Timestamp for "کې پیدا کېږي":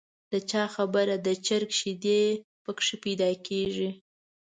2.85-3.89